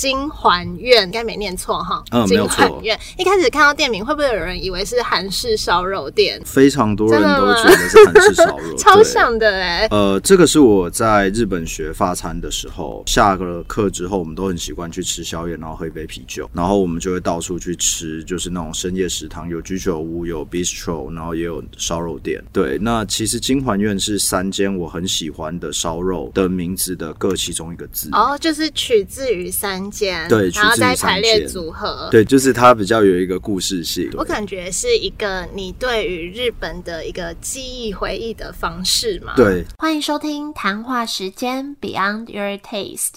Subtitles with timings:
[0.00, 2.02] 金环苑，应该没念错哈。
[2.10, 2.80] 嗯，没有错。
[2.82, 6.40] 苑一开始看到店名，会不会有人以为是韩式烧肉店？
[6.46, 9.86] 非常多人都觉得是韩式烧肉， 超像的哎。
[9.90, 22.42] 呃，这个是我在日本学法餐的时候，下个课之后，我们都很习惯去吃宵夜，然后喝一杯啤酒，然后我们就会到处去吃，就是那种深夜食堂，有居酒屋，有 bistro，然后也有烧肉店。
[22.54, 28.08] 对，那其实金环苑是三间我很喜欢的烧肉的名字的各其中一个字。
[28.12, 32.08] 哦，就是取自于三间，对，然后再排列组合。
[32.10, 34.08] 对，就是它比较有一个故事性。
[34.14, 39.34] 我感觉是一个你对于日本的一个记忆回忆的方式嘛。
[39.36, 43.14] 对，欢迎收听谈话时间 Beyond Your Taste。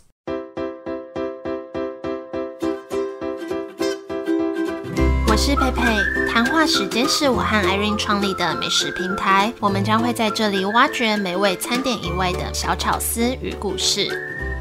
[5.28, 14.08] 我是佩佩，谈话时间是我和 Irene 创立的美食平台，我们将会在这里挖掘美味餐点以外的小巧思与故事。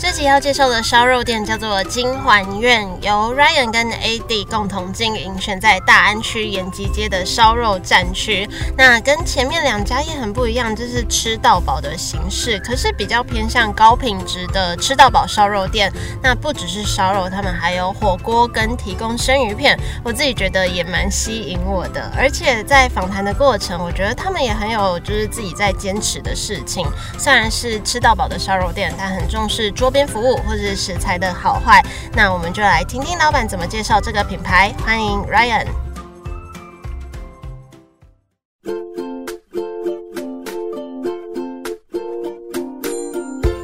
[0.03, 8.49] 这集要介绍的烧肉店叫做金环苑，由 Ryan 跟 AD 共同经营，选在大安区延吉街的烧肉站区。
[8.77, 15.89] 那跟前面两家也很不一样，就是吃到饱的形式，可是比较偏向高品质的吃到饱烧肉店。
[16.21, 22.11] 那不只是烧肉，他们还有火锅跟提供生鱼片，我自己觉得也蛮吸引我的。
[22.19, 26.85] 而且在访谈的过程，我觉得他们也很有就是自己在坚持的事情。
[27.17, 29.92] 虽然是吃到饱的烧肉店，但很重视桌。
[29.93, 31.81] 边服务或者是食材的好坏，
[32.15, 34.73] 那我们就来听听老板怎么介绍这个品牌。
[34.85, 35.92] 欢迎 Ryan。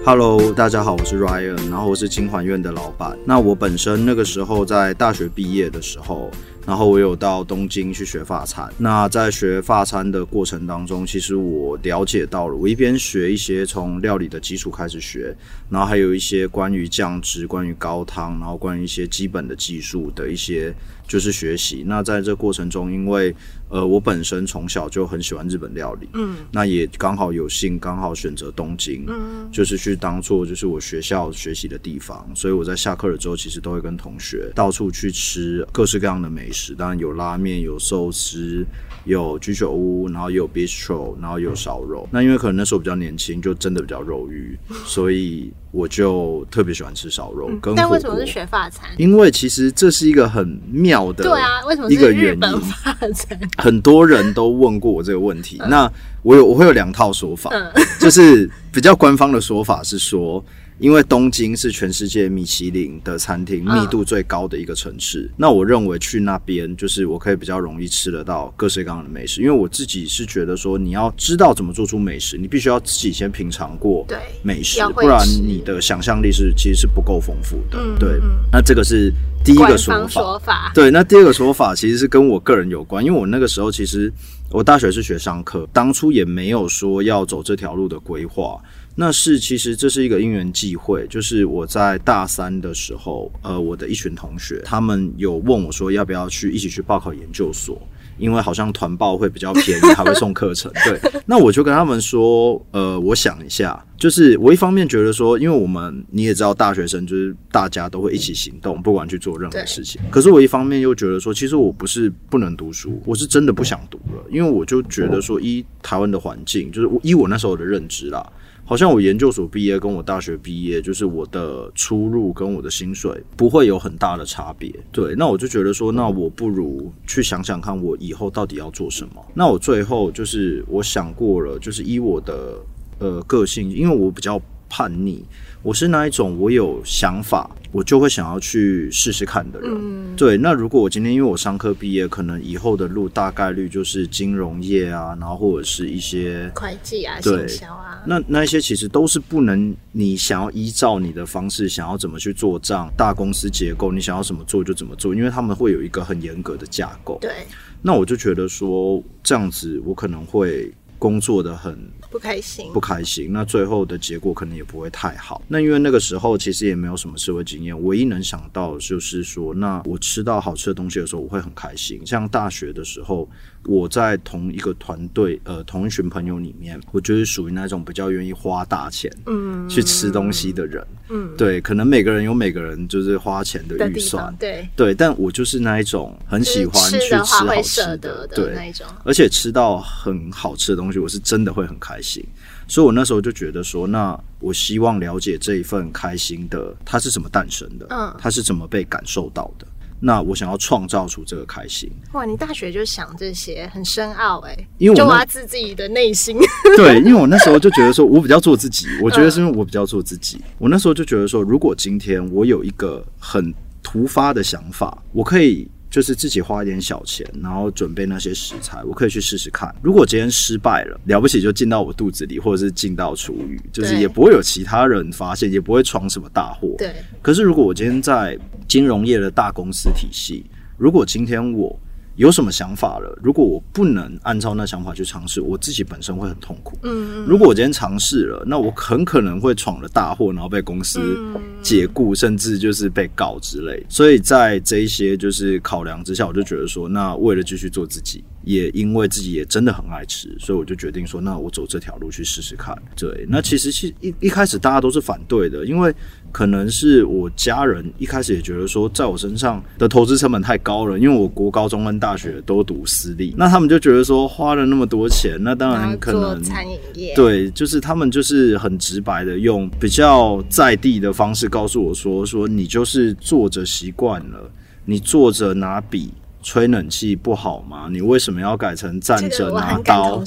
[0.09, 3.14] Hello，大家好，我是 Ryan，然后我是金环苑的老板。
[3.27, 6.31] 那我本身那个时候在大学毕业的时候。
[6.67, 8.70] 然后我有到东京去学法餐。
[8.77, 15.34] 那在学法餐的过程当中，其实我了解到了，我一边学一些从料理的基础开始学，
[15.70, 20.70] 然后还有一些关于酱汁、关于高汤，然后关于一些基本的技术的一些
[21.06, 21.84] 就是学习。
[21.87, 23.34] 那在这过程中，因为
[23.69, 36.75] 呃我本身从小就很喜欢日本料理，嗯，那也刚好有幸刚好选择东京，嗯，就是去当做就是我学校学习的地方，所以我在下课了之后，其实都会跟同学到处去吃各式各样的美食。
[36.75, 38.65] 当然有拉面，有寿司，
[39.04, 42.09] 有居酒屋，然后也有 bistro，然后有烧肉。
[42.10, 47.50] 那因为可能那时候比较年轻，就真的比较肉欲，所以我就特别喜欢吃烧肉。
[47.76, 48.88] 但为什么是学法餐？
[48.97, 52.60] 因为其实这是一个很妙的，对啊，为什么一个原因？
[53.56, 55.60] 很多人都问过我这个问题。
[55.69, 55.91] 那
[56.22, 57.50] 我有我会有两套说法，
[57.98, 60.44] 就是比较官方的说法是说。
[60.78, 69.41] 因为东京是全世界米其林的餐厅密度最高的一个城市，那我认为去那边就是我可以比较容易吃得到各式各样的美食。
[69.41, 74.06] 因为我自己是觉得说，你要知道怎么做出美食，你必须要自己先品尝过
[74.43, 77.78] 美食，不然你的想象力是其实是不够丰富的。
[77.99, 78.21] 对，
[78.53, 79.12] 那这个是
[79.44, 80.06] 第一个说
[80.38, 80.71] 法。
[80.75, 84.12] 对，那第二个说法其实是跟我个人有关，因为我那个时候其实
[84.50, 88.61] 我大学是学商科，当初也没有说要走这条路的规划。
[89.00, 97.81] 那是其实这是一个因缘际会，就是我在大三的时候，呃，我的一群同学他们有问我说要不要去一起去报考研究所，
[98.19, 100.69] 因为好像团报会比较便宜，还会送课程。
[100.84, 110.00] 对，那我就跟他们说，呃，我想一下，就是我一方面觉得说，因为我们你也知道，大学生就是大家都会一起行动，不管去做任何事情。
[110.10, 118.28] 可是我一方面又觉得说，其实我不是不能读书，我是真的不想读了，因为我就觉得说，依台湾的环境，就是依我那时候的认知啦。
[118.69, 124.71] 好像我研究所毕业跟我大学毕业，就是我的出入跟我的薪水不会有很大的差别。
[124.93, 129.25] 对，那我就觉得说，那我不如去想想看，我以后到底要做什么。
[129.33, 132.59] 那我最后就是我想过了，就是以我的
[132.99, 135.25] 呃个性，因为我比较叛逆。
[135.62, 140.17] 我是那一种，我有想法，我就会想要去试试看的人。
[140.17, 157.19] 对，那如果我今天因为我商科毕业，可能以后的路大概率就是金融业啊，然后或者是一些会计啊、营销啊，那那一些其实都是不能你想要依照你的方式，想要怎么去做账，大公司结构，你想要怎么做就怎么做，因为他们会有一个很严格的架构。
[157.21, 157.47] 对，
[157.82, 161.79] 那我就觉得说这样子，我可能会工作的很。
[162.11, 165.43] 不开心，不开心，那最后的结果可能也不会太好。
[165.47, 172.00] 那因为那个时候其实也没有什么社会经验，唯一能想到就是说，那我吃到好吃的东西的时候，我会很开心。
[172.06, 173.29] 像大学的时候，
[173.64, 184.69] 我在同一个团队，呃，同一群朋友里面，我就是属于那种比较愿意花大钱，嗯，去吃东西的人，嗯，对，可能每个人有每个人就是花钱的预算，对。
[184.75, 188.52] 对，但我就是那一种很喜欢去吃好吃的，对。
[188.55, 192.25] 那一种，而且吃到很好吃的东东西，我是真的会很开心。
[192.66, 198.14] 所以我那时候就觉得说，那我希望了解这一份开心的，它是怎么诞生的，嗯。
[198.19, 199.66] 它是怎么被感受到的。
[200.00, 206.39] 那我想要创造出这个开心，哇，你大学就想这些，很深奥哎、因为我就挖自自己的内心。
[206.77, 210.41] 对，因为我那时候就觉得说，我比较做自己， 我觉得是因为我比较做自己。
[210.59, 213.53] 我那时候就觉得说，如果今天我有一个很
[213.83, 219.75] 突发的想法，我可以就是自己花一点小钱，然后准备那些食材，我可以去试试看。
[219.82, 226.75] 如果今天失败了，了不起就进到我肚子里，或者是进到厨余，就是也不会有其他人发现，也不会闯什么大祸。
[226.76, 230.44] 对，可是如果我今天在金融业的大公司体系，
[230.76, 231.79] 如果今天我
[232.19, 236.76] 有什么想法了，如果我不能按照那想法去尝试，我自己本身会很痛苦。
[236.82, 243.87] 嗯，如果我今天尝试了，那我很可能会闯了大祸，然后被公司嗯解雇，甚至就是被告之类。
[243.88, 252.75] 所以在这一些就是考量之下，我就觉得说，那为了继续做自己，也因为自己也真的很爱吃，所以我就决定说，那我走这条路去试试看。
[252.97, 255.95] 对，那其实是一一开始大家都是反对的，因为
[256.33, 274.50] 可能是我家人一开始也觉得说，在我身上的投资成本太高了，因为我国高中跟大学都读私立，那他们就觉得说花了那么多钱，那当然可能餐饮业，对，就是他们就是很直白的用比较在地的方式告诉我说，说你就是坐着习惯了，
[274.87, 276.15] 你坐着拿笔
[276.49, 277.89] 吹冷气不好吗？
[277.93, 280.25] 你为什么要改成站这着拿刀。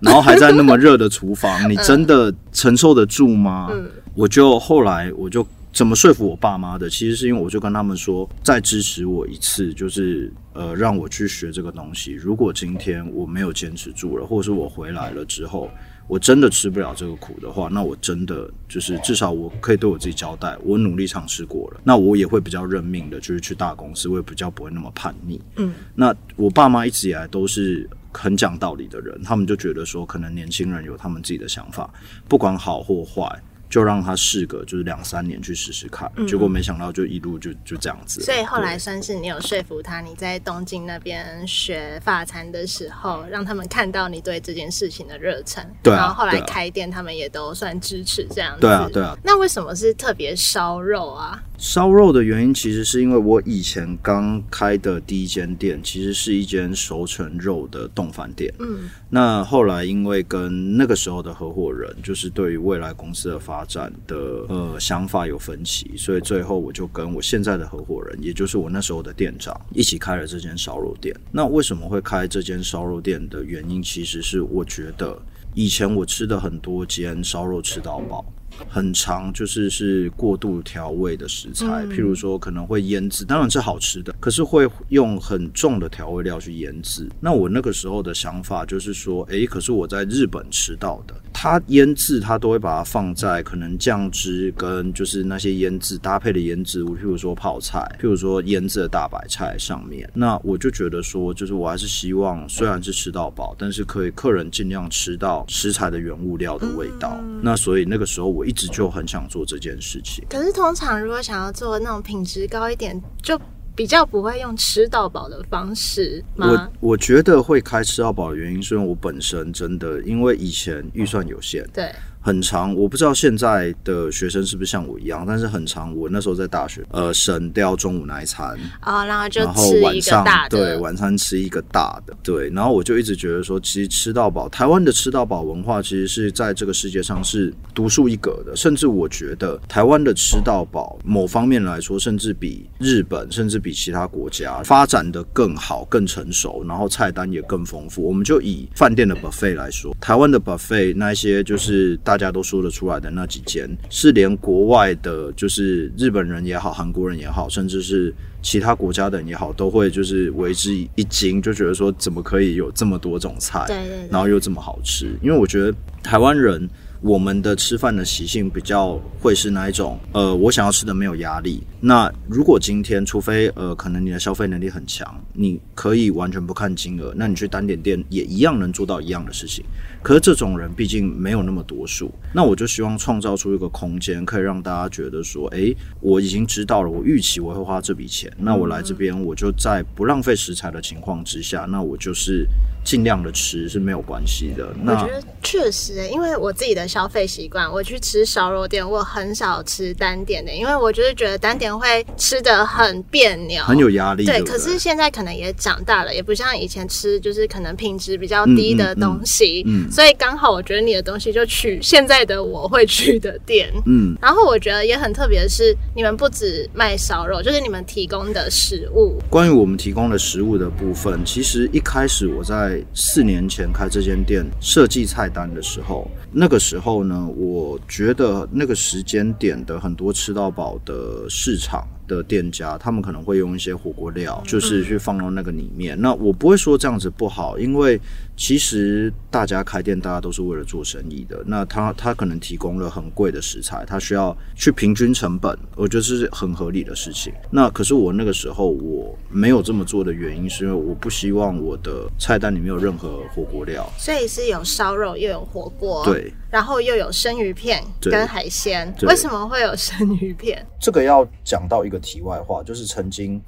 [0.00, 3.68] 然后还在那么热的厨房，你真的 承受得住吗？
[3.72, 12.12] 嗯我就后来我就怎么说服我爸妈的，其实是因为我就跟他们说，再支持我一次，就是呃让我去学这个东西。
[12.12, 15.70] 如果今天我没有坚持住了，或者是我回来了之后，
[16.08, 25.40] 我真的吃不了这个苦的话，那我真的就是至少我可以对我自己交代，我努力尝试过了，那我也会比较认命的，就是去大公司，我也比较不会那么叛逆。
[25.56, 31.88] 嗯，那我爸妈一直以来都是很讲道理的人，他们就觉得说，可能年轻人有他们自己的想法，
[32.28, 33.42] 不管好或坏。
[33.72, 45.66] 就让他试个就是两三年去试试看，结果没想到就一路就就这样子所以后来算是你有说服他，你在东京那边学法餐的时候，让他们看到你对这件事情的热忱。
[45.82, 48.60] 对啊然后后来开店，他们也都算支持这样子。
[48.60, 49.16] 对啊对啊。
[49.24, 51.42] 那为什么是特别烧肉啊？
[51.56, 58.52] 烧肉的原因其实是因为我以前刚开的第一间店，其实是一间熟成肉的冻饭店。
[58.58, 64.16] 嗯，那后来因为跟那个时候的合伙人，就是对于未来公司的发展的
[64.48, 71.14] 呃想法有分歧，所以最后我就跟我现在的合伙人，也就是我那时候的店长，一起开了这间烧肉店。
[71.30, 75.16] 那为什么会开这间烧肉店的原因，其实是我觉得
[75.54, 78.24] 以前我吃的很多间烧肉吃到饱。
[78.68, 87.08] 很长，就是是过度调味的食材，嗯譬如说可能会腌制，当然是好吃的，可是会用很重的调味料去腌制。
[87.18, 100.08] 那我那个时候的想法就是说，诶，可是我在日本吃到的，它腌制它都会把它放在可能酱汁跟就是那些腌制搭配的腌制物，譬如说泡菜，譬如说腌制的大白菜上面。
[100.14, 107.20] 那我就觉得说，就是我还是希望虽然是吃到饱，但是可以客人尽量吃到食材的原物料的味道。
[107.42, 110.24] 那所以那个时候我一直就很想做这件事情。
[110.30, 113.36] 可是通常如果想要做那种品质高一点，就
[113.74, 116.90] 比较不会用吃到饱的方式吗我？
[116.90, 121.90] 我觉得会开吃到饱的原因，是因为我本身真的因为以前预算有限，对，
[122.22, 125.94] 很长，我不知道现在的学生是不是像我一样，但是很长。
[125.96, 132.48] 我那时候在大学，呃，省掉中午那一餐，哦，然后就然后吃一个晚上大的，对晚餐吃一个大的，对。
[132.50, 138.54] 然后我就一直觉得说，其实吃到饱，台湾的吃到饱文化其实是在这个世界上是独树一格的。
[138.54, 148.02] 甚至我觉得台湾的吃到饱，某方面来说，甚至比日本，甚至比其他国家发展的更好、更成熟，然后菜单也更丰富。
[148.02, 165.16] 我们就以饭店的 buffet 来说，台湾的 buffet 那一些就是大家都说得出来的那几间，是连国外的，就是日本人也好，韩国人也好，甚至是其他国家的人也好，都会就是为之一惊，就觉得说怎么可以有这么多种菜，对对对然后又这么好吃？
[165.22, 166.68] 因为我觉得台湾人。
[167.02, 171.60] 我们的吃饭的习性比较会是那一种，呃，我想要吃的没有压力。
[171.80, 179.64] 那如果今天，除非呃，可能你的消费能力很强，你可以完全不看金额，那你去单点店也一样能做到一样的事情。
[180.00, 192.46] 可是这种人毕竟没有那么多数，那我就希望创造出一个空间，可以让大家觉得说，诶，我已经知道了，我预期我会花这笔钱，那我来这边，我就在不浪费食材的情况之下，那我就是
[192.84, 194.68] 尽量的吃是没有关系的。
[194.82, 204.24] 那我觉得确实、欸，因为我自己的消费习惯，我去吃烧肉店，我很少吃单点的，因为我就是觉得单点会吃的很别扭，很有压力。
[204.24, 213.70] 对，不可是现在可能也长大了，也不像以前吃就是可能品质比较低的东西，嗯嗯嗯所以刚好我觉得你的东西就去现在的我会去的店。
[213.86, 231.86] 嗯，然后我觉得也很特别的是，你们不止卖烧肉，就是你们提供的食物，关于我们提供的食物的部分，其实一开始我在四年前开这间店设计菜单的时候，那个时候呢，我觉得那个时间点的很多吃到饱的市场。
[232.14, 236.00] 的店家，他们可能会用一些火锅料，就是去放到那个里面。
[236.00, 238.00] 那我不会说这样子不好，因为
[238.36, 241.42] 其实大家开店，大家都是为了做生意的。
[241.46, 247.32] 那他他可能提供了很贵的食材，他需要去平均成本，我觉得是很合理的事情。
[247.50, 253.88] 那可是我那个时候我没有这么做的原因，是因为我不希望我的菜单里面有任何火锅料。
[253.98, 258.94] 所以是有烧肉又有火锅，，对，然后又有生鱼片跟海鲜。
[258.98, 260.64] 对为什么会有生鱼片？
[260.78, 263.40] 这个要讲到一个题外话，就是曾经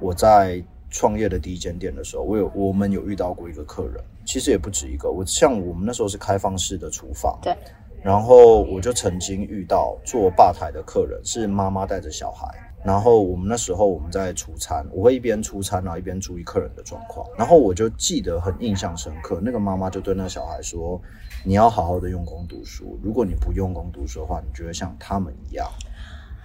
[0.00, 0.60] 我在
[0.90, 5.08] 创业的第一间店的时候，我有我们有遇到过一个客人，其实也不止一个。
[5.08, 7.56] 我像我们那时候是开放式的厨房，对，
[8.02, 12.48] 然后我就曾经遇到做吧台的客人是妈妈带着小孩，
[12.84, 21.00] 然后我们那时候我们在出餐，我会一边出餐然后一边注意客人的状况，然后我就记得很印象深刻，那个妈妈就对那个小孩说
[21.44, 25.68] ：“你要好好的用功读书，如果你不用功读书的话，你就会像他们一样。”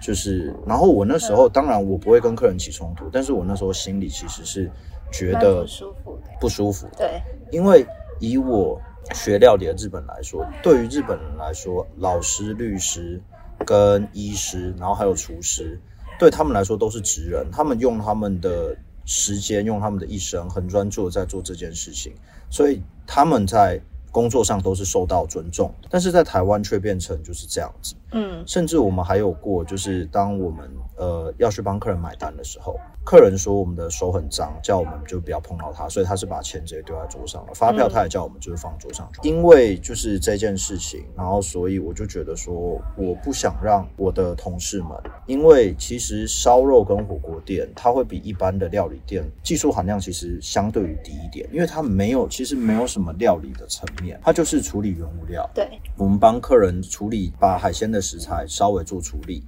[0.02, 4.70] 就是，然后我那时候当然我不会跟客人起冲突，但是我那时候心里其实是
[5.10, 6.30] 觉得不舒服的。
[6.40, 7.86] 不舒服的，对，因为
[8.18, 8.78] 以我
[9.14, 13.22] 学料理的日本来说，对于日本人来说，老师、律师
[13.64, 15.80] 跟医师，然后还有厨师，
[16.18, 22.12] 对他们来说都是职人，他们用他们的时间，用他们的一生，很专注的在做这件事情，
[22.50, 23.80] 所以他们在
[24.14, 27.96] 工作上都是受到尊重，但是在台湾却变成就是这样子。
[28.12, 37.54] 嗯，甚至我们还有过，就是当我们呃要去帮客人买单的时候，客人说我们的手很脏，叫我们就不要碰到他，所以他是把钱直接丢在桌上了。
[37.54, 39.28] 发票他也叫我们就是放桌上去。
[39.28, 44.90] 因为就是这件事情，然后所以我就觉得说，我不想让我的同事们，
[45.26, 55.48] 因为其实烧肉跟火锅店，它会比一般的料理店技术含量其实相对于低一点，因为它没有其实没有什么料理的层面，它就是处理原物料。
[55.54, 59.42] 对，我们帮客人处理，把海鲜的食材稍微做处理，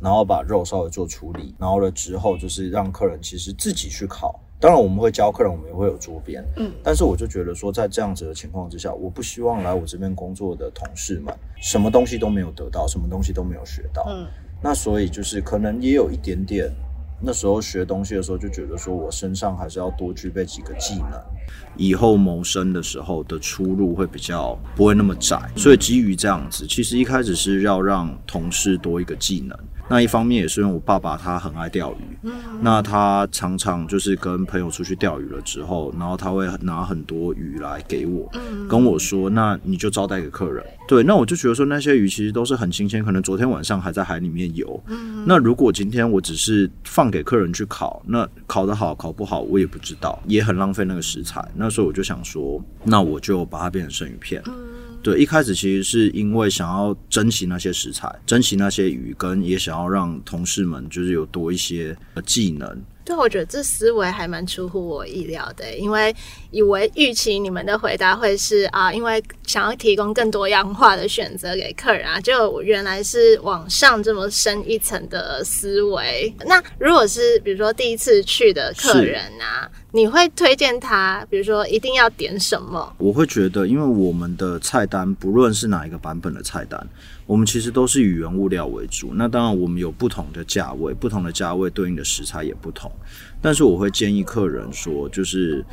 [0.00, 4.40] 然后把肉稍微做处理，然后了之后就是让客人其实自己去烤。
[4.58, 14.26] 当然我们会教客人，我们也会有桌边，嗯，但是我就觉得说，在这样子的情况之下，我不希望来我这边工作的同事们什么东西都没有得到，什么东西都没有学到，嗯，
[14.60, 16.70] 那所以就是可能也有一点点，
[17.22, 21.20] 那时候学东西的时候就觉得说我身上还是要多具备几个技能，
[21.76, 25.38] 以后谋生的时候的出路会比较不会那么窄。
[25.56, 29.58] 所以基于这样子，其实一开始是要让同事多一个技能。
[29.90, 32.30] 那一方面也是因为我爸爸他很爱钓鱼，
[32.62, 38.30] 那他常常就是跟朋友出去钓鱼了之后，然后他会拿很多鱼来给我，
[38.68, 40.64] 跟我说，那你就招待给客人。
[40.86, 44.80] 对，那我就觉得说那些鱼其实都是很新鲜，可能昨天晚上还在海里面游。
[45.26, 51.44] 那如果今天我只是放给客人去烤，那烤得好烤不好我也不知道，也很浪费那个食材。
[51.56, 54.40] 那时候我就想说，那我就把它变成生鱼片。
[55.02, 62.82] 对，一开始其实是因为想要珍惜那些食材，珍惜那些鱼，跟也想要让同事们就是有多一些技能。
[63.04, 66.14] 对，我觉得这思维还蛮出乎我意料的，因为
[66.50, 76.32] 以为预期你们的回答会是啊，因为想要提供更多样化的选择给客人啊，就原来是往上这么深一层的思维。
[76.46, 82.94] 那如果是比如说第一次去的客人啊，你会推荐他，比如说一定要点什么？
[82.98, 86.86] 我会觉得，因为我们的菜单不论是哪一个版本的菜单，
[87.30, 89.12] 我们其实都是以原物料为主。
[89.14, 92.90] 那当然，我们有不同的价位，不同的价位对应的食材也不同。
[93.40, 95.64] 但是我会建议客人说，就是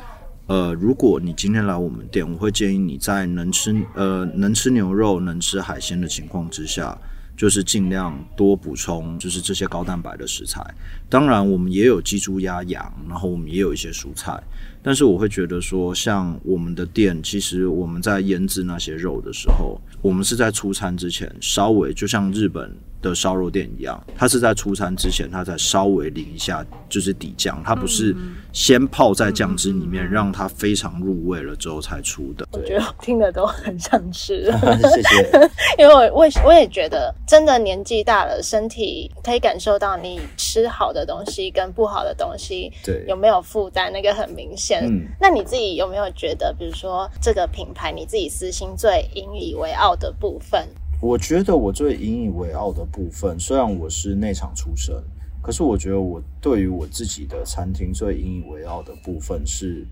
[0.46, 6.96] 呃，如果你今天来我们店，我会建议你在能吃呃能吃牛肉、能吃海鲜的情况之下，
[7.38, 10.60] 就是尽量多补充就是这些高蛋白的食材。
[11.08, 14.42] 当然，我们也有鸡、猪、鸭、羊，然后我们也有一些蔬菜。
[14.82, 28.14] 但是我会觉得说，像我们的店，其实我们在腌制那些肉的时候，我们是在出餐之前稍微就像日本的烧肉店一样，它是在出餐之前，它才稍微淋一下就是底酱，它不是
[28.52, 32.46] 先泡在酱汁里面，让它非常入味了之后才出的。
[32.52, 34.50] 我觉得我听的都很想吃。
[34.94, 35.50] 谢谢。
[35.78, 44.84] 因为我我也我也觉得，真的年纪大了，身体可以感受到你吃好的东西跟不好的东西对有没有负担，那个很明显。
[44.84, 50.66] 嗯那你自己有没有觉得，比如说这个品牌，你自己私心最引以为傲的部分？
[51.00, 54.94] 我觉得我最引以为傲的部分，虽然我是内场出身，
[55.40, 59.86] 可是我觉得我对于我自己的餐厅最引以为傲的部分是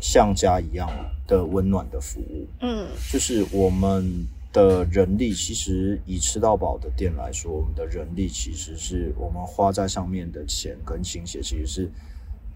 [0.00, 0.88] 像家一样
[1.26, 2.46] 的温暖的服务。
[2.60, 11.90] 嗯就是我们的人力，其实以吃到饱的店来说，我们的人力其实是我们花在上面的钱跟心血，其实是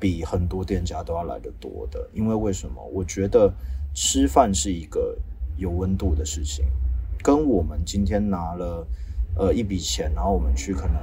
[0.01, 2.09] 比很多店家都要来的多的。
[2.15, 2.83] 因为为什么？
[2.91, 3.53] 我觉得
[3.95, 5.15] 吃饭是一个
[5.59, 6.65] 有温度的事情，
[7.23, 8.87] 跟我们今天拿了
[9.37, 10.97] 呃一笔钱，然后我们去可能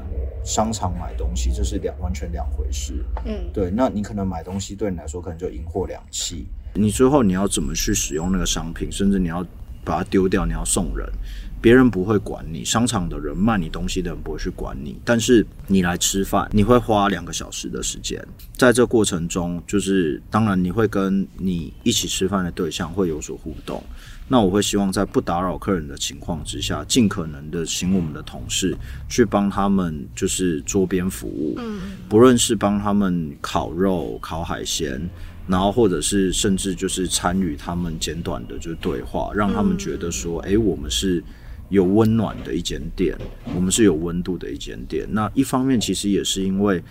[0.43, 3.03] 商场买东西，这是两完全两回事。
[3.25, 9.45] 嗯对，那你可能买东西对你来说可能就赢货两讫，你最后你要怎么去使用那个商品，甚至你要
[9.83, 11.09] 把它丢掉，你要送人，
[11.61, 18.23] 别人不会管你，商场的人卖你东西的人不会去管你，但是你来吃饭，你会花两个小时的时间，
[18.55, 23.81] 在这过程中，就是当然你会跟你一起吃饭的对象会有所互动。
[24.31, 28.77] 那我会希望在不打扰客人的情况之下，尽可能的请我们的同事
[29.09, 35.01] 去帮他们，就是桌边服务，嗯不论是帮他们烤肉、烤海鲜，
[35.47, 41.23] 然后或者是甚至就是参与他们简短的就是对话，让他们觉得说，诶，我们是
[41.69, 43.17] 有温暖的一间店，
[43.55, 45.07] 我们是有温度的一间店。
[45.11, 46.81] 那一方面其实也是因为。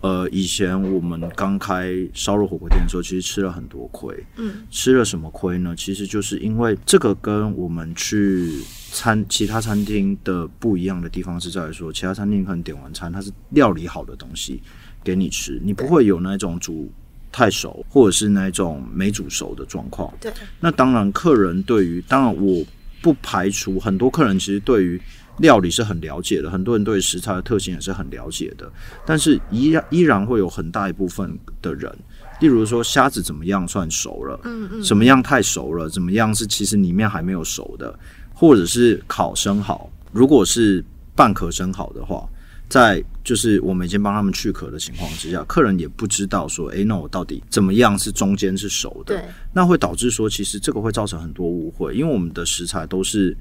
[0.00, 4.14] 呃，以前我们刚开烧肉火锅店的时候，其实吃了很多亏。
[4.36, 5.74] 嗯，吃了什么亏呢？
[5.76, 8.60] 其实就是因为这个跟我们去
[8.92, 14.62] 餐其他餐厅的不一样的地方是在于说，其他餐厅可能点完餐，它是料理好的东西
[15.02, 16.92] 给你吃，你不会有那种煮
[17.32, 20.12] 太熟或者是那种没煮熟的状况。
[20.20, 22.64] 对，那当然，客人对于当然我
[23.02, 25.00] 不排除很多客人其实对于
[25.38, 28.70] 料理是很了解的，很多人对食材的特性也是很了解的，
[29.06, 31.92] 但是依然依然会有很大一部分的人，
[32.40, 37.96] 例如说虾子怎么样算熟了，嗯嗯，怎么样太熟了，怎么样是其实里面还没有熟的，
[38.34, 42.28] 或者是烤生蚝，如果是半壳生蚝的话，
[42.68, 49.16] 在就是我们已经帮他们去壳的情况之下，客人也不知道说，诶，那我到底怎么样是中间是熟的？
[49.16, 53.36] 对，那会导致说，其实这个会造成很多误会，因为我们的食材都是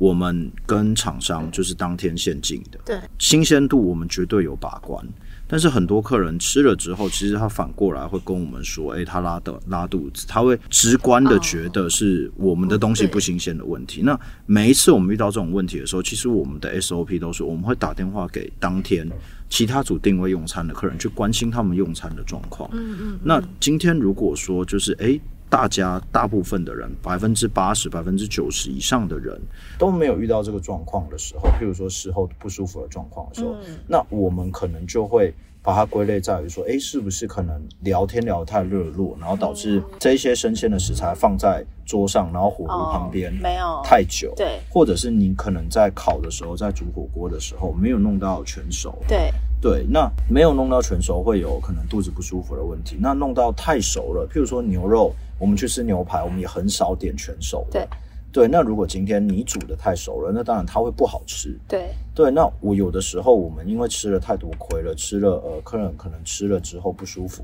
[0.00, 5.06] 我们跟厂商就是当天现进的，对，新鲜度我们绝对有把关。
[5.46, 14.00] 但是很多客人吃了之后，其实他反过来会跟我们说：“诶，他拉的拉肚子。”他会直观的觉得是我们的东西不新鲜的问题。
[14.00, 19.06] 那每一次我们遇到这种问题的时候，其实我们的 SOP 都是我们会打电话给当天
[19.50, 22.70] 其他组定位用餐的客人，去关心他们用餐的状况。
[22.72, 25.20] 嗯嗯，那今天如果说就是诶，
[25.50, 29.38] 大家大部分的人，百分之八十、百分之九十以上的人
[29.76, 33.76] 都没有遇到这个状况的时候，譬如说事后不舒服的状况的时候，嗯。
[33.88, 43.82] 那我们可能就会把它归类在于说，诶，是不是可能聊天聊得太热络，然后导致这一些生鲜的食材放在桌上，然后火炉旁边哦没有。
[43.84, 44.60] 太久，对。
[44.70, 52.96] 或者是你可能在烤的时候，在煮火锅的时候没有弄到全熟，对，对，那没有弄到全熟，会有可能肚子不舒服的问题。
[53.00, 57.80] 那弄到太熟了，譬如说牛肉，我们去吃牛排，我们也很少点全熟的。
[57.80, 57.88] 对
[58.32, 61.58] 对，那如果今天你煮的太熟了，那当然它会不好吃。
[61.66, 67.42] 对，对，那我有的时候我们因为吃了太多亏了，吃了呃，客人可能吃了之后不舒服，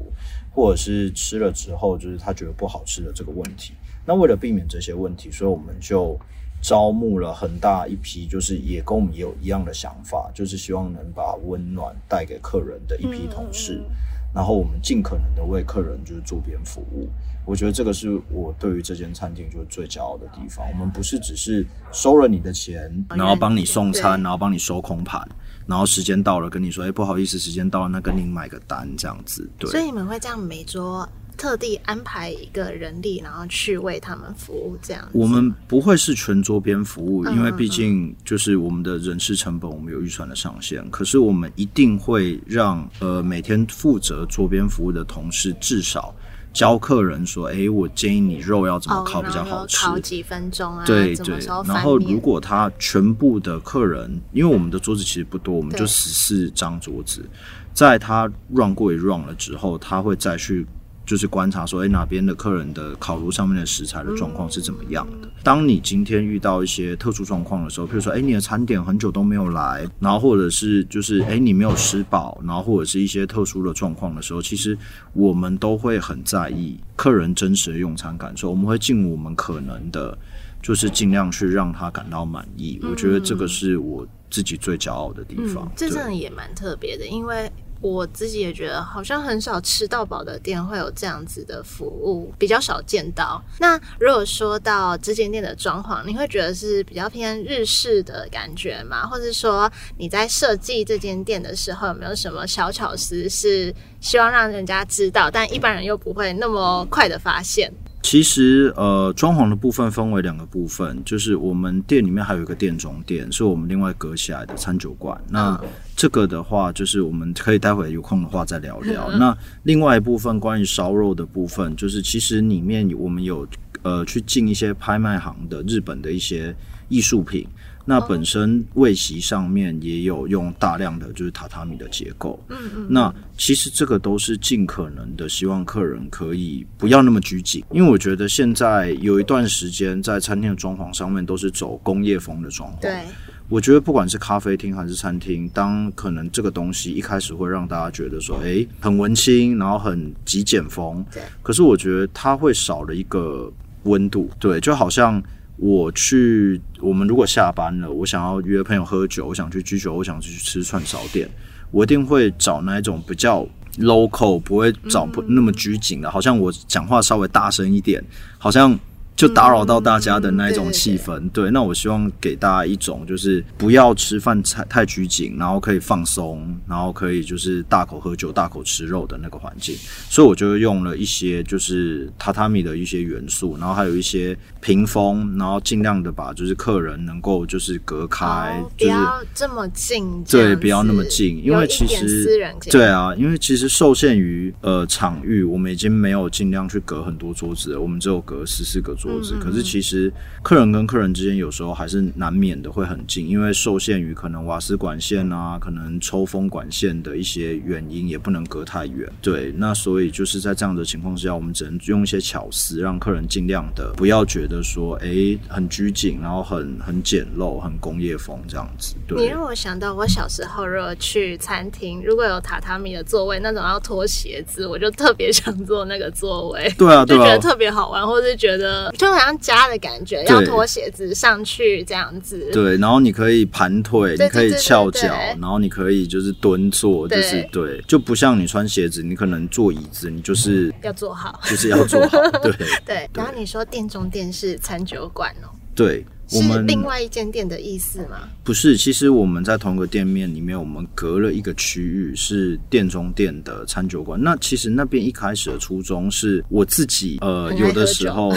[0.54, 3.72] 或者是吃了之后就是他觉得不好吃的这个问题。
[4.06, 6.16] 那为了避免这些问题，所以我们就
[6.62, 13.82] 招募了很大一批，就是也跟我们也有一样的想法，就是希望能把温暖带给客人的一批同事。
[13.88, 13.90] 嗯
[14.36, 17.08] 然后我们尽可能的为客人就是周边服务，
[17.46, 20.62] 我觉得这个是我对于这间餐厅就是最骄傲的地方。
[20.72, 25.26] 我们不是只是收了你的钱，然后帮你送餐，然后帮你收空盘，
[25.66, 29.48] 然后时间到了跟你说，哎，不好意思，时间到了，那跟您买个单这样子。
[29.58, 40.88] 对，所以你们会这样每桌特地安排一个人力，然后去为他们服务，这样我们不会是全桌边服务，嗯因为毕竟就是我们的人事成本，我们有预算的上限。
[40.90, 46.14] 可是我们一定会让呃每天负责桌边服务的同事至少
[46.52, 49.76] 教客人说，诶，我建议你肉要怎么哦，烤比较好吃。
[49.76, 50.86] 烤几分钟啊？
[50.86, 57.28] 对对然后如果他全部的客人，因为我们的桌子其实不多，我们就十四张桌子，
[57.74, 60.66] 在他 run 过一 run 了之后，他会再去
[61.06, 65.28] 就是观察说，哎，哪边的客人的烤炉上面的食材的状况是怎么样的。
[65.42, 74.76] 当你今天遇到一些特殊状况的时候，譬如说，哎，你的餐点很久都没有来，然后或者是就是，哎，你没有吃饱，然后或者是一些特殊的状况的时候，其实
[75.12, 80.18] 我们都会很在意客人真实的用餐感受，我们会尽我们可能的。
[80.62, 85.64] 就是尽量去让他感到满意，我觉得这个是我自己最骄傲的地方。
[85.64, 87.48] 嗯，这对真的也蛮特别的，因为
[87.92, 93.42] 我自己也觉得好像很少吃到饱的店会有这样子的服务，比较少见到。
[93.58, 99.06] 那如果说到这间店的装潢，你会觉得是比较偏日式的感觉吗？
[99.06, 107.72] 或者说你在设计这间店的时候，有没有什么小巧思是希望让人家知道，但一般人又不会那么快的发现？
[108.06, 115.20] 其实，呃，装潢的部分分为两个部分，就是我们店里面还有一个店中店，是我们另外隔起来的餐酒馆。
[115.28, 115.60] 那
[115.96, 119.10] 这个的话，就是我们可以待会有空的话再聊聊。
[119.18, 123.44] 那另外一部分关于烧肉的部分，就是其实里面我们有
[123.82, 126.54] 呃去进一些拍卖行的日本的一些
[126.88, 127.44] 艺术品。
[127.88, 143.02] 那本身位席上面也有用大量的就是榻榻米的结构，嗯嗯，那其实这个都是尽可能的希望客人可以不要那么拘谨，因为我觉得现在有一段时间在餐厅的装潢上面都是走工业风的装潢，对，
[143.48, 153.48] 我觉得不管是咖啡厅还是餐厅，当可能这个东西一开始会让大家觉得说，哎，很文青，然后很极简风，对，可是我觉得它会少了一个
[153.84, 155.22] 温度，对，就好像。
[155.56, 161.28] 我去，我们如果下班了，我想要约朋友喝酒，我想去居酒，我想去吃串烧店，
[161.70, 163.46] 我一定会找那一种比较
[163.78, 168.04] local，不会找不那么拘谨的，好像我讲话稍微大声一点，
[168.38, 168.78] 好像。
[169.16, 171.50] 就打扰到大家的那一种气氛，对。
[171.50, 179.74] 那我希望给大家一种，就是不要吃饭太太拘谨，然后可以放松，然后可以就是大口喝酒、大口吃肉的那个环境。
[180.10, 199.05] 所以我就用了一些就是榻榻米的一些元素，然后还有一些屏风，然后尽量的把就是客人能够就是隔开，不要这么近，对，不要那么近，因为其实对啊，因为其实受限于呃场域，我们已经没有尽量去隔很多桌子，我们只有隔十四个桌。
[199.06, 209.08] 桌子，可是其实客人跟客人之间有时候还是难免的会很近，因为受限于可能瓦斯管线啊，可能抽风管线的一些原因，也不能隔太远。
[209.22, 218.96] 对，那所以就是在这样的情况之下，我们只能用一些巧思，让客人尽量的不要觉得说，哎，很拘谨，然后很很简陋，很工业风这样子。
[219.06, 226.68] 对，你让我想到我小时候如果去餐厅，如果有榻榻米的座位，那种要脱鞋子，我就特别想坐那个座位。
[226.76, 228.92] 对啊，就觉得特别好玩，或是觉得。
[228.96, 232.50] 就好像家的感觉，要脱鞋子上去这样子。
[232.52, 235.08] 对，然后你可以盘腿，你可以翘脚，
[235.40, 242.18] 然后你可以就是蹲坐，就是对，就不像你穿鞋子，你可能坐椅子，你就是要坐好，就是要坐好。
[242.42, 242.52] 对
[242.84, 243.10] 对。
[243.14, 245.48] 然后你说店中店是餐酒馆哦。
[245.74, 246.04] 对。
[246.28, 248.28] 是另外一间店的意思吗？
[248.42, 254.20] 不是，其实我们在同个店面里面，我们隔了一个区域是店中店的餐酒馆。
[254.20, 258.32] 那其实那边一开始的初衷是我自己，呃，有的时候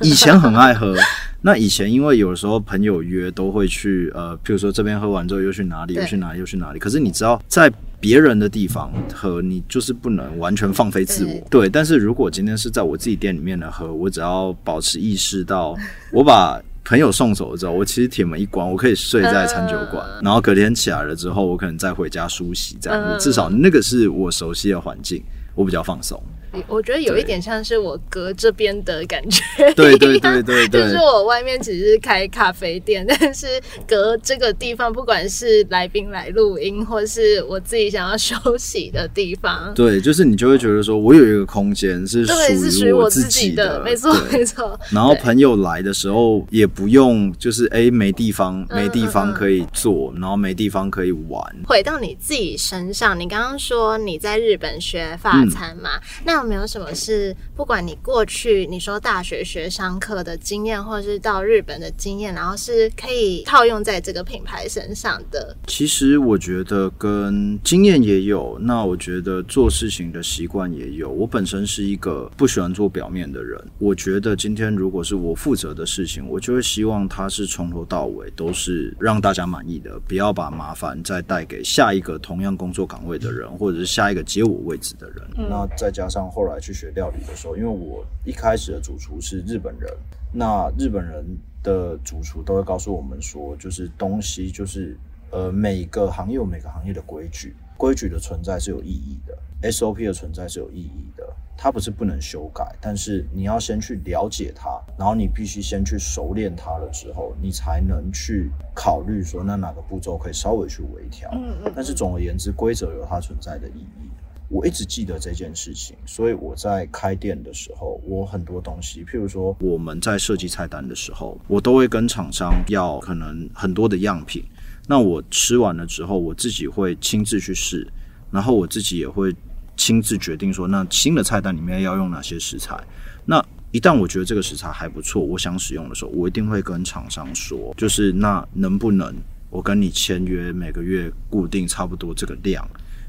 [0.00, 0.96] 以前很爱喝。
[1.42, 6.78] 那以前因为有的时候朋友约都会去，呃，譬如说这边喝完之后又去哪里，又去哪里，又去哪里。
[6.78, 7.70] 可是你知道，在
[8.00, 11.46] 别人的地方喝，你就是不能完全放飞自我。
[11.50, 15.76] 对，但是如果今天是在我自己店里面的喝，我只要保持意识到，
[16.12, 16.60] 我把。
[16.86, 25.20] 朋友送走了之后，我其实铁门一关，我可以睡在餐酒馆，然后隔天起来了之后，我可能再回家梳洗，这样至少那个是我熟悉的环境，
[25.56, 26.22] 我比较放松。
[26.66, 29.42] 我觉得有一点像是我隔这边的感觉，
[29.74, 44.78] 对对对对对，就是我外面只是开咖啡店， 但是隔这个地方，不管是来宾来录音，或是我自己想要休息的地方，对，就是你就会觉得说我有一个空间是属于我自己的，没错没错。
[44.90, 51.42] 然后朋友来的时候也不用就是哎没地方没地方可以坐，然后没地方可以玩。
[51.66, 55.90] 回到你自己身上，你刚刚说你在日本学法餐嘛，
[56.24, 56.45] 那。
[56.46, 65.56] 没有什么是不管你过去你说大学学商课的经验，或者是到日本的经验，然后是可以套用在这个品牌身上的。
[65.66, 71.10] 其实我觉得跟经验也有，那我觉得做事情的习惯也有。
[71.10, 85.16] 我本身是一个不喜欢做表面的人，我觉得今天如果是我负责的事情，我就会希望它是从头到尾都是让大家满意的，不要把麻烦再带给下一个同样工作岗位的人，或者是下一个接我位置的人。
[85.48, 86.25] 那再加上。
[86.30, 89.90] 后来去学料理的时候，因为我一开始的主厨是日本人，
[90.32, 91.24] 那日本人
[91.62, 94.96] 的主厨都会告诉我们说，就是东西就是
[95.30, 111.30] 呃每个行业有每个行业的规矩，规矩的存在是有意义的，SOP 的存在是有意义的，它不是不能修改，但是你要先去了解它，然后你必须先去熟练它了之后，你才能去考虑说那哪个步骤可以稍微去微调。
[111.32, 111.72] 嗯嗯。
[111.74, 114.10] 但是总而言之，规则有它存在的意义。
[114.48, 124.44] 我一直记得这件事情，所以我在开店的时候，我很多东西，譬如说我们在设计菜单的时候，我都会跟厂商要可能很多的样品。
[124.86, 127.86] 那我吃完了之后，我自己会亲自去试，
[128.30, 129.34] 然后我自己也会
[129.76, 132.78] 亲自决定说，那新的菜单里面要用哪些食材。
[133.24, 139.12] 那一旦我觉得这个食材还不错，我想使用的时候，我一定会跟厂商说，就是那能不能
[139.50, 142.64] 我跟你签约，每个月固定差不多这个量。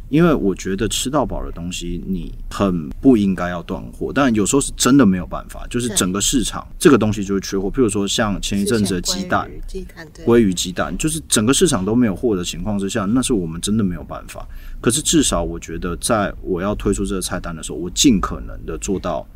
[0.10, 7.68] 因为我觉得吃到饱的东西，你很不应该要断货，但有时候是真的没有办法，就是整个市场这个东西就会缺货。
[7.70, 14.48] 譬如说像前一阵子的鸡蛋、鸡蛋、鲑鱼、鸡蛋，就是整个市场都没有货的情况之下，那是我们真的没有办法。
[14.80, 19.28] 可是至少我觉得，在我要推出这个菜单的时候，我尽可能的做到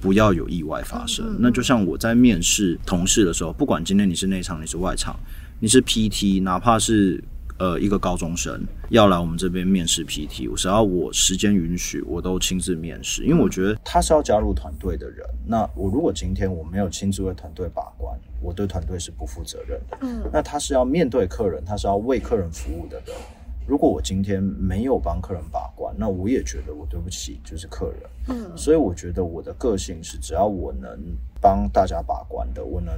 [0.00, 1.36] 不要有意外发生。
[1.38, 5.14] 那就像我在面试同事的时候，不管今天你是内场，你是外场，
[5.58, 7.22] 你是 PT，哪怕是。
[7.60, 15.26] 呃，一个高中生要来我们这边面试 PT，只要我时间允许，我都亲自面试，因为我觉得他是要加入团队的人。
[15.46, 19.98] 那我如果今天我没有亲自为团队把关，我对团队是不负责任的。
[20.00, 23.14] 嗯，那他是要面对客人，他是要为客人服务的人。
[23.68, 28.00] 如果我今天没有帮客人把关，那我也觉得我对不起就是客人。
[28.28, 30.98] 嗯，所以我觉得我的个性是，只要我能
[31.42, 32.94] 帮大家把关的，我能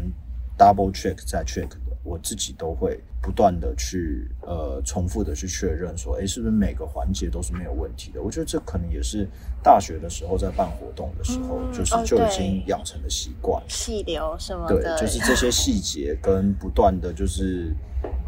[0.56, 3.00] double check 再 check 的，我自己都会。
[3.24, 8.20] 不断的去呃重复的去确认说，哎，是不是每个环节都是没有问题的？
[8.20, 9.28] 我觉得这可能也是
[9.62, 13.62] 大学的时候在办活动的时候，就是就已经养成的习惯。
[13.68, 17.72] 气流什么的，对，就是这些细节跟不断的就是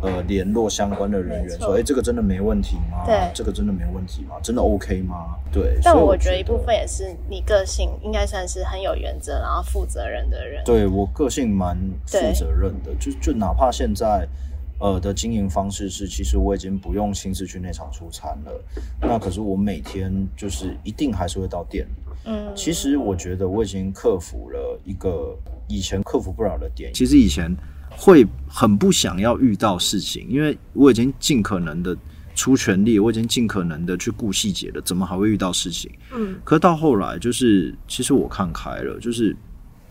[0.03, 3.05] 呃联络相关的人员，说，哎，这个真的没问题吗？
[3.07, 4.37] 对，这个真的没问题吗？
[4.43, 5.37] 真的 OK 吗？
[5.53, 5.79] 对。
[5.83, 10.63] 但我觉得一部分也是你个性应该算是很有原则，然后负责任的人。
[10.65, 14.27] 对我个性蛮负责任的，就就哪怕现在。
[14.81, 18.65] 呃的经营方式是，其实我已经不用亲自去那场出餐了。
[19.01, 21.91] 那可是我每天就是一定还是会到店里。
[22.25, 26.93] 嗯，其实我觉得我已经克服了一个以前克服不了的点。
[26.93, 27.57] 其实以前
[27.97, 31.97] 会很不想要遇到事情，因为我已经尽可能的
[32.35, 35.91] 出全力，我已经尽可能的去顾细节了，怎么还会遇到事情？
[36.15, 39.35] 嗯，可到后来就是其实我看开了，就是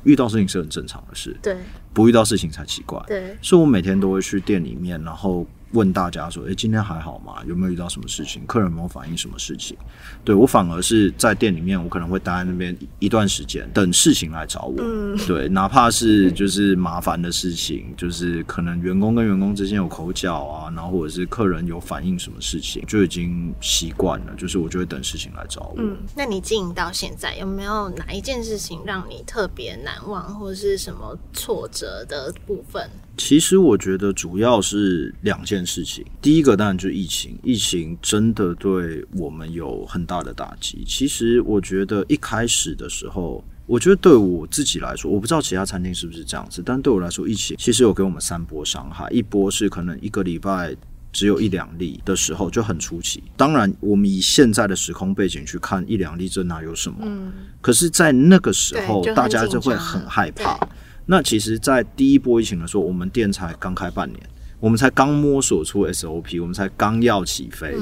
[0.04, 1.36] 遇到事情是很正常的事。
[1.42, 1.58] 对。
[1.94, 5.46] 不遇到事情才奇怪，对，所以我每天都会去店里面，然后。
[5.74, 7.38] 问大家说：“哎，今天还好吗？
[7.48, 8.46] 有没有遇到什么事情？
[8.46, 9.76] 客人有没有反映什么事情？”
[10.24, 14.76] 对我反而是在店里面，我可能会待在那边一段时间，等事情来找我。
[14.78, 24.36] 嗯，对，哪怕是就是麻烦的事情，就是可能员工跟员工之间有口角啊，然后或者是客人有反映什么事情，就已经习惯了。
[24.38, 25.78] 就是我就会等事情来找我。
[25.80, 32.90] 嗯，那你经营到现在，有没有哪一件事情让你特别难忘，或者是什么挫折的部分？
[33.18, 36.04] 其实我觉得主要是两件事情。
[36.22, 40.84] 第一个当然就是疫情，疫情真的对我们有很大的打击。
[40.88, 49.08] 其实我觉得一开始的时候，我觉得对我自己来说，我不知道其他餐厅是不是这样子，但对我来说，疫情其实有给我们三波伤害。
[49.12, 50.76] 一波是可能一个礼拜
[51.12, 53.24] 只有一两例的时候就很出奇。
[53.38, 56.98] 当然，我们以现在的时空背景去看，一两例这哪有什么？
[57.04, 57.32] 嗯。
[57.62, 60.60] 可是，在那个时候，大家就会很害怕。
[61.06, 64.22] 那其实，在第一波疫情的时候，我们店才刚开半年，
[64.60, 67.76] 我们才刚摸索出 SOP，我们才刚要起飞，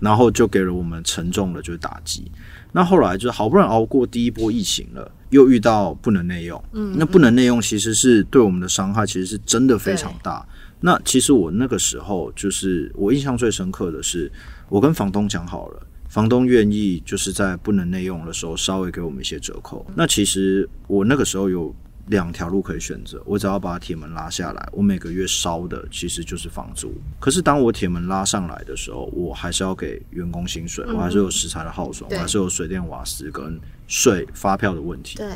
[0.00, 2.32] 然后就给了我们沉重的就是打击。
[2.72, 10.42] 那后来就是好不容易熬过第一波疫情了，又遇到不能内用，嗯，那不能内用其实是对我们的伤害，其实是真的非常大。
[10.80, 14.32] 那其实我那个时候就是我印象最深刻的是，
[14.70, 19.84] 我跟房东讲好了，房东愿意就是在不能内用的时候稍微给我们一些折扣。
[19.94, 21.74] 那其实我那个时候有。
[22.06, 26.92] 两条路可以选择，我只要把铁门拉下来，我每个月烧的其实就是房租。
[27.20, 35.16] 可是当我铁门拉上来的时候，我还是要给员工薪水，我还是有食材的耗损，我还是有水电瓦斯跟税发票的问题。
[35.16, 35.32] 对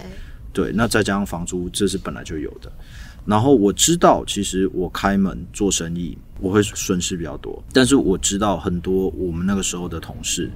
[0.53, 2.71] 对，那再加上房租，这是本来就有的。
[3.25, 7.63] 然后我知道，其实我开门做生意，我会损失比较多。
[7.73, 10.51] 但是我知道很多我们那个时候的同事。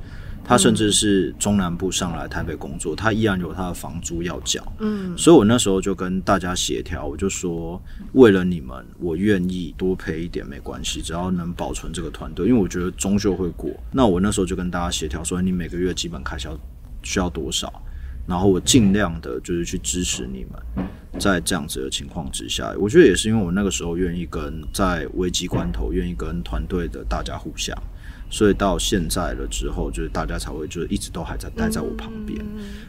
[0.44, 4.60] 他甚至是中南部上来台北工作，他依然有他的房租要缴。
[4.80, 7.80] 嗯，所以我那时候就跟大家协调，我就说，
[8.14, 13.70] 为了你们，我愿意多赔一点没关系，只要能保存这个团队，因为我觉得终究会过。
[13.92, 16.58] 那我那时候就跟大家协调说，你每个月基本开销
[17.02, 17.82] 需要多少，
[18.26, 20.86] 然后我尽量的就是去支持你们，
[21.20, 27.76] 在这样子的情况之下，我觉得也是因为我那个时候愿意跟在危机关头愿意跟团队的大家互相。
[28.30, 32.38] 所以到现在了之后，就是大家才会就是一直都还在待在我旁边。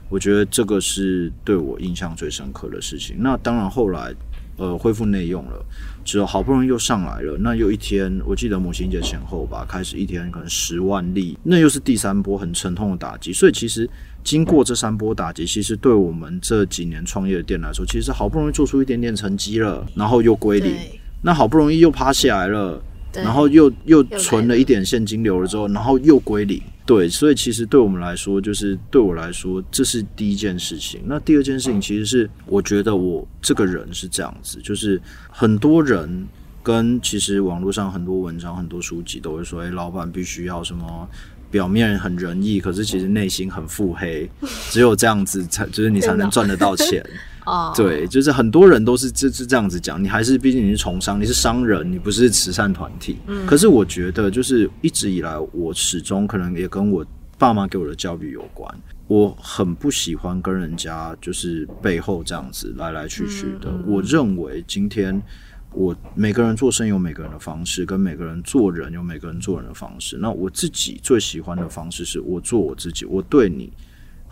[0.07, 3.15] 我觉得这个是对我印象最深刻的事情。
[3.19, 4.13] 那当然后来
[4.57, 5.65] 呃恢复内用了
[6.05, 7.37] 之后，好不容易又上来了。
[7.39, 13.33] 那又一天，我记得母亲节前后吧，开始一天可能十万例，那又是第三波很沉痛的打击。
[13.33, 13.89] 所以其实
[14.23, 20.75] 经过这三波打击，其实对我们这几年创业的店来说，其实好不容易做出一点点成绩了，然后又归零，
[21.23, 22.79] 那好不容易又爬起来了。
[23.13, 31.01] 然后又又存了一点现金流了之后，然后又归零，对，所以其实对我们来说，就是对我来说，这是第一件事情。
[31.05, 36.27] 那第二件事情，其实是我觉得我这个人是这样子，就是很多人
[36.63, 41.07] 跟其实网络上很多文章、很多书籍都会说，哎，老板必须要什么。
[41.51, 44.31] 表面很仁义，可是其实内心很腹黑，
[44.69, 47.05] 只有这样子才就是你才能赚得到钱。
[47.45, 53.17] 哦，对，就是很多人都是这是这样子讲，你还是毕竟你是从商，你是商人，你不是慈善团体。
[53.27, 57.05] 嗯，可是我觉得就是一直以来，我始终可能也跟我
[57.37, 58.73] 爸妈给我的教育有关，
[59.07, 63.71] 我很不喜欢跟人家就是背后这样子来来去去的。
[63.85, 65.21] 我认为今天。
[65.73, 70.17] 我每个人做生意有每个人的方式，跟每个人做人有每个人做人的方式。
[70.17, 73.71] 那我自己最喜欢的方式是我做我自己，我对你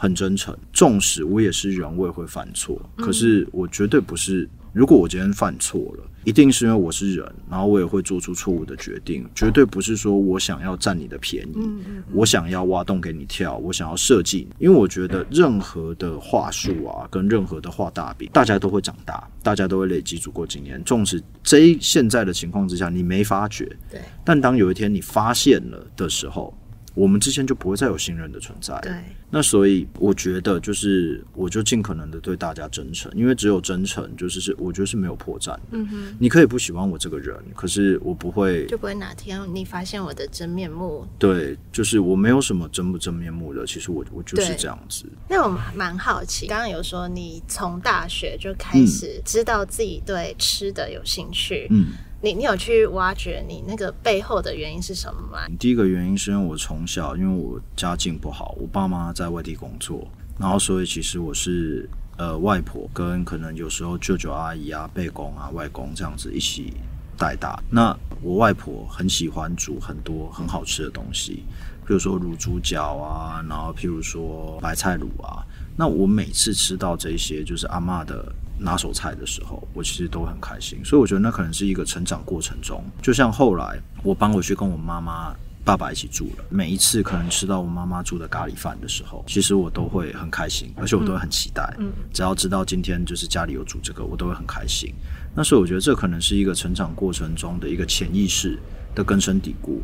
[0.02, 4.50] 很真诚，纵使我也是人，我也会犯错，可是我绝对不是。
[4.72, 11.70] 如果我今天犯错了，一定是因为我是人，然后我也会做出错误的决定，绝对不是说我想要占你的便宜，
[12.14, 14.48] 我想要挖洞给你跳，我想要设计。
[14.58, 20.82] 因为我觉得任何的话术啊，跟任何的画大饼，大家都会长大，大家都会累积足够经验。
[20.86, 26.56] 纵使这现在的情况之下你没发觉，对，但当有一天你发现了的时候。
[26.94, 28.78] 我们之间就不会再有信任的存在。
[28.82, 28.92] 对，
[29.30, 35.62] 那所以我觉得就是，我就尽可能的对大家真诚，因为只有真诚，就是是我觉得是没有破绽的。
[35.72, 41.06] 嗯哼，你可以不喜欢我这个人，可是我不会，就不会哪天你发现我的真面目。
[41.18, 45.06] 对，就是我没有什么真不真面目的，其实我我就是这样子。
[45.30, 51.88] 那我蛮好奇，刚刚有说你从大学就开始知道自己对吃的有兴趣，嗯。
[52.22, 55.48] 你你有去挖掘你那个背后的原因是什么吗？
[55.58, 60.06] 第一个原因是因为我从小因为我家境不好，我爸妈在外地工作，
[60.38, 66.74] 然后所以其实我是呃外婆跟可能有时候舅舅阿姨啊、辈公啊、外公这样子一起
[67.18, 67.58] 带大。
[67.70, 71.44] 那我外婆很喜欢煮很多很好吃的东西，
[71.88, 75.42] 比如说卤猪脚啊，然后譬如说白菜卤啊。
[75.78, 78.30] 那我每次吃到这些就是阿妈的。
[78.60, 91.74] 拿手菜的时候，我其实都很开心，所以我觉得那可能是一个成长过程中，就像后来我搬回去跟我妈妈、爸爸一起住了，每一次可能吃到我妈妈煮的咖喱饭的时候，其实我都会很开心，而且我都会很期待。
[91.80, 94.94] 嗯，只要知道今天就是家里有煮这个，我都会很开心。
[95.36, 98.60] 那所以我觉得这可能是一个成长过程中的一个潜意识
[98.96, 99.82] 的根深蒂固。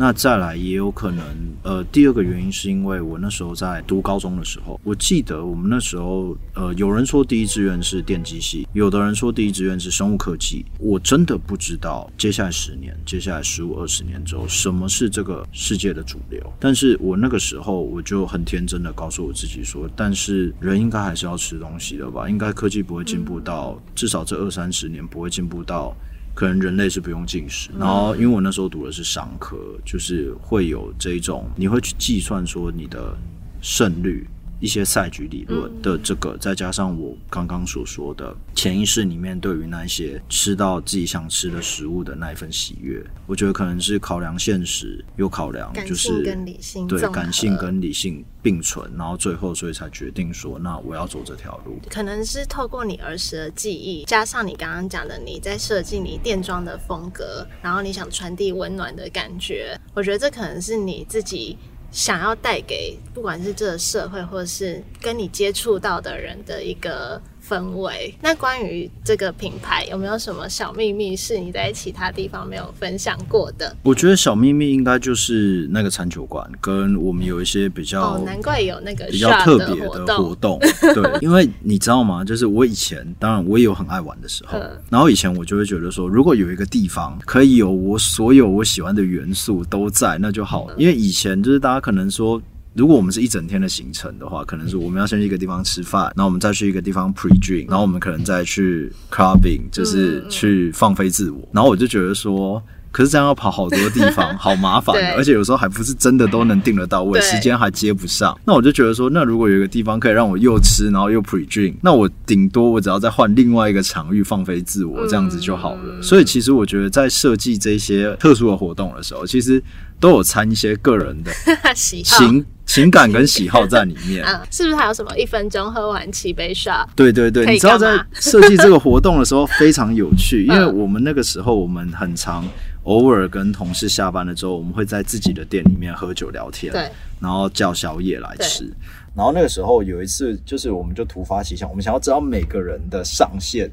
[0.00, 1.24] 那再来也有可能，
[1.64, 16.40] 呃，第二个原因是因为我那时候在读高中的时候，我记得我们那时候，呃，有人说第一志愿是电机系，有的人说第一志愿是生物科技，我真的不知道接下来十年、接下来十五二十年之后什么是这个世界的主流。
[16.60, 22.30] 但是我那个时候我就很天真的告诉我自己说，但是人应该还是要吃东西的吧？
[22.30, 25.92] 应该科技不会进步到至少这二三十年不会进步到。
[26.38, 33.12] 可能人类是不用进食，然后因为我那时候读的是商科，就是会有这一种，你会去计算说你的
[33.60, 34.24] 胜率。
[34.60, 51.78] 一些赛局理论的这个，再加上我刚刚所说的潜意识里面对于那些吃到自己想吃的食物的那一份喜悦，我觉得可能是考量现实，又考量就是跟理性对感性跟理性并存，然后最后所以才决定说，那我要走这条路。
[51.88, 61.56] 可能是透过你儿时的记忆，加上你刚刚讲的你在设计你店装的风格，然后你想传递温暖的感觉，我觉得这可能是你自己。
[61.90, 67.20] 想要带给不管是这个社会，或者是跟你接触到的人的一个。
[67.48, 68.14] 氛围。
[68.20, 73.74] 那关于这个品牌，有没有什么小秘密是你在其他地方没有分享过的？
[73.82, 80.58] 我觉得小秘密应该就是那个餐酒馆，跟我们有一些比较哦，难怪有那个比较特别的活动。
[80.94, 82.24] 对，因为你知道吗？
[82.24, 84.58] 就是我以前，当然我也有很爱玩的时候。
[84.90, 90.74] 然后以前我就会觉得说，如果有一个地方可以有我所有我喜欢的元素都在，那就好了。
[90.76, 92.40] 因为以前就是大家可能说。
[92.78, 101.48] 如果我们是一整天的行程的话，可能是我们要先去一个地方吃饭，然后我们再去一个地方 pre drink，然后我们可能再去 clubbing，就是去放飞自我。
[101.52, 102.62] 然后我就觉得说，
[102.92, 108.38] 可是这样要跑好多地方， 好麻烦，而且有时候还不是真的都能定得到位，时间还接不上。
[108.44, 116.00] 那我就觉得说，那如果有一个地方可以让我又吃，然后又 pre drink，那我顶多我只要再换另外一个场域放飞自我，这样子就好了。
[116.00, 119.60] 所以其实我觉得在设计这些特殊的活动的时候，其实
[120.00, 121.32] 都有掺一些个人的
[121.74, 122.44] 喜情。
[122.68, 126.86] 情感跟喜好在里面，嗯， 是不是还有什么一分钟喝完七杯 shot？
[126.94, 132.46] 对对对，你知道在 设计这个活动的时候非常有趣，因为我们那个时候我们很常
[132.82, 138.70] 偶尔跟同事下班了之后，我们会在自己的店里面喝酒聊天，对，然后叫宵夜来吃。
[139.16, 143.70] 然后那个时候有一次，就是我们就突发奇想，我们想要知道每个人的上限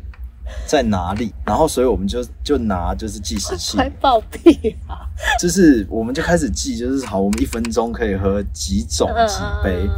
[0.65, 5.07] 在哪里，然后所以我们就就拿就是计时器，快暴毙啊！
[5.39, 9.89] 就是我们就开始记，就是好，我们一分钟可以喝几种几杯，嗯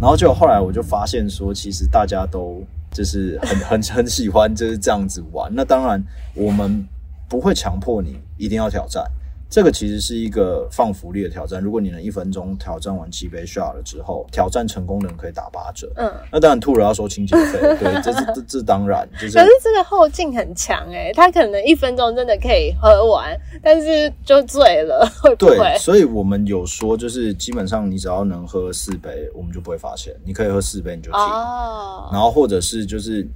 [0.00, 5.50] 然后就后来我就发现说，其实大家都就是很 很很喜欢就是这样子玩。
[5.54, 6.02] 那当然，
[6.34, 6.86] 我们
[7.28, 9.02] 不会强迫你一定要挑战。
[9.48, 11.62] 这个其实是一个放福利的挑战。
[11.62, 15.90] 如果你能一分钟挑战完七杯 shot 了之后，挑战成功的人可以打八折。
[15.96, 25.78] 嗯，那当然吐了要收清洁费， 对，这是这这当然就是可是这个后劲很强哎、他可能一分钟真的可以喝完，但是就醉了，会不对，会？
[25.78, 30.12] 所以我们有说，就是基本上你只要能喝四杯，我们就不会罚钱。
[30.24, 33.26] 你可以喝四杯你就停，哦，然后或者是就是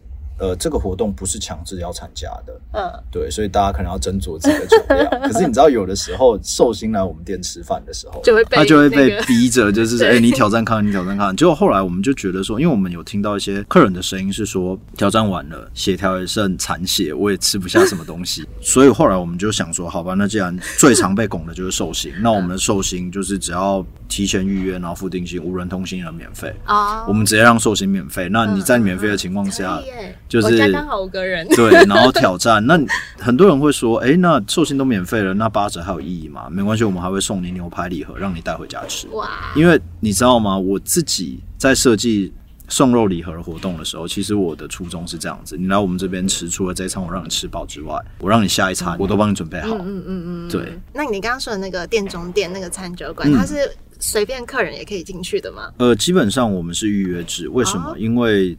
[0.41, 5.07] 呃，这个活动不是强制要参加的，嗯，对，所以大家可能要斟酌自己的酒量。
[5.30, 11.36] 可是你知道，有的时候寿星来我们店吃饭的时候，就会被他就会被逼着， 就是哎、你挑战看看，你挑战看看。
[11.36, 26.51] 结果后来我们就觉得说，因为我们有听到一些客人的声音是说，挑战完了，血条也剩残血，我也吃不下什么东西， 所以后来我们就想说，好吧，那既然最常被拱的就是寿星，那我们的寿星就是只要提前预约，然后付定金，无人通行人免费。
[26.66, 29.82] 哦，我们直接让寿星免费，那你在免费的情况下
[30.31, 32.64] 就是家刚好五个人，对，然后挑战。
[32.64, 32.81] 那
[33.18, 36.49] 很多人会说，哎、那寿星都免费了，那八折还有意义吗？
[36.49, 39.09] 没关系，我们还会送你牛排礼盒，让你带回家吃。
[39.09, 40.57] 哇，因为你知道吗？
[40.57, 42.33] 我自己在设计
[42.68, 49.74] 送肉礼盒的活动的时候，其实我的初衷是这样子：你来我们这边吃，除了这一餐我让你吃饱之外，我让你下一餐我都帮你准备好。
[49.74, 50.78] 嗯嗯嗯嗯，对。
[50.93, 53.68] 那你刚刚说的那个店中店那个餐酒馆，嗯它是
[53.99, 55.72] 随便客人也可以进去的吗？
[55.78, 57.91] 呃，基本上我们是预约制，为什么？
[57.91, 58.57] 哦因为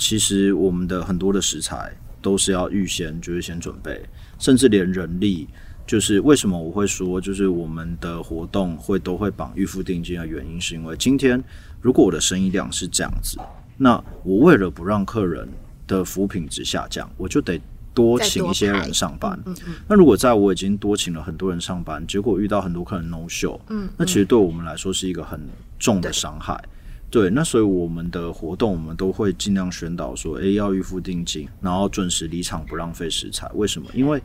[0.00, 4.00] 其实我们的很多的食材都是要预先就是先准备，
[4.40, 5.46] 甚至连人力。
[5.86, 11.42] 就是为什么我会说，就是我们的活动会都会绑预付定金的原因，是因为今天
[11.80, 13.38] 如果我的生意量是这样子，
[13.76, 15.48] 那我为了不让客人
[15.88, 17.60] 的服务品质下降，我就得
[17.92, 19.36] 多请一些人上班。
[19.46, 25.40] 嗯嗯那如果在我已经多请了很多人上班，结果遇到很多客人 no show，嗯，那其实对我们来说是一个很
[25.76, 26.62] 重的伤害。
[27.10, 33.50] 对，那所以我们的活动，我们都会尽量宣导说，哎，要预付定金，然后准时离场，不浪费食材。
[33.54, 33.88] 为什么？
[33.92, 34.22] 因为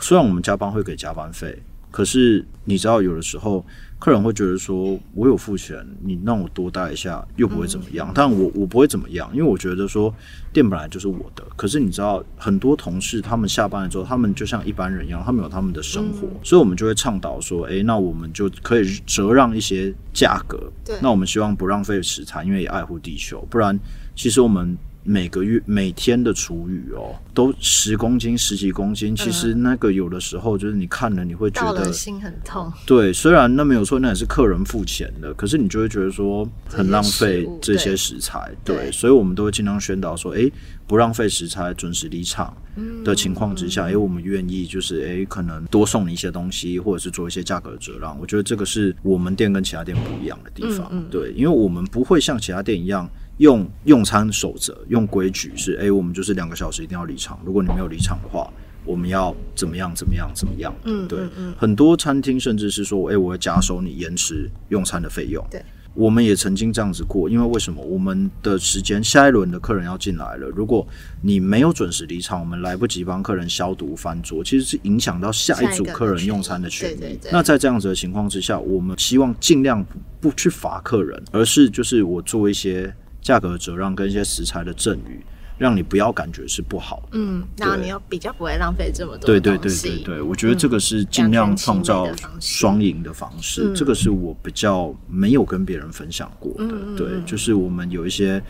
[0.00, 1.56] 虽然我们加班会给加班费，
[1.92, 3.64] 可是你知道，有的时候
[4.04, 8.12] 客人会觉得说，我有付钱，你让我多待一下又不会怎么样。
[8.14, 10.14] 但我我不会怎么样，因为我觉得说
[10.52, 11.42] 店本来就是我的。
[11.56, 20.70] 可是你知道，很多同事他们下班了之后，他们就像一般人一样，他们有他们的生活，所以我们就会倡导说，诶，那我们就可以折让一些价格。
[20.84, 23.80] 对那我们希望不浪费食材，因为也爱护地球，不然
[24.14, 24.76] 其实我们。
[25.04, 29.14] 每个月每天的厨余哦，都十公斤、十几公斤。
[29.14, 32.72] 其实那个有的时候就是你看了，你会觉得心很痛。
[32.86, 40.50] 对，虽然那没有错，那也是客人付钱的，可是你就会觉得说很浪费这这些食材，对对，所以我们都会尽量宣导说，诶，
[40.86, 42.56] 不浪费食材，准时离场
[43.04, 48.18] 的情况之下，诶，我们愿意就是诶，可能多送你一些东西，或者是做一些价格的折让。
[48.18, 53.06] 我觉得这个是我们店跟其他店不一样的地方，嗯嗯对，因为我们不会像其他店一样。
[53.38, 57.38] 用用餐守则，用规矩是，诶，我们就是两个小时一定要离场。
[57.44, 58.48] 如果你没有离场的话，
[58.84, 60.74] 我们要怎么样怎么样怎么样？
[60.82, 65.44] 对嗯嗯嗯，很多餐厅甚至是说，哎、我要加收你延迟用餐的费用。
[65.50, 65.60] 对，
[65.94, 67.82] 我们也曾经这样子过，因为为什么？
[67.82, 70.86] 我们的时间下一轮的客人要进来了，如果
[71.22, 76.96] 你没有准时离场，我们来不及帮客人消毒翻桌，其实是影响到下一组客人用餐的权利。
[76.96, 82.94] 对对对那在这样子的情况之下，我们希望尽量不不去罚客人，而是就是我做一些
[83.24, 85.24] 价格折让跟一些食材的赠予，
[85.56, 87.08] 让你不要感觉是不好的。
[87.12, 92.06] 嗯，然后你又比较不会浪费这么多对对对对对，我觉得这个是尽量创造
[92.38, 96.68] 双赢的方式，嗯这个是我比较没有跟别人分享过的。
[96.96, 98.42] 对，嗯就是我们有一些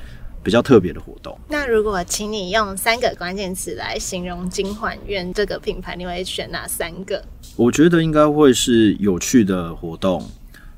[0.42, 1.38] 比较特别的活动。
[1.48, 7.24] 那如果请你用三个关键词来形容金环苑这个品牌，你会选哪三个？
[7.56, 10.28] 我觉得应该会是有趣的活动，